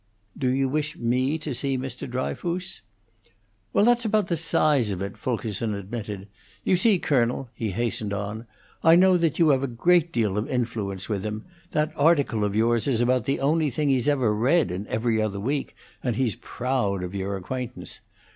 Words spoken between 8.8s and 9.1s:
"I